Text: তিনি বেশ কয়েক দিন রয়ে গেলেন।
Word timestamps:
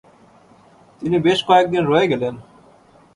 তিনি 1.01 1.17
বেশ 1.19 1.39
কয়েক 1.47 1.65
দিন 1.71 1.83
রয়ে 1.85 2.09
গেলেন। 2.11 2.33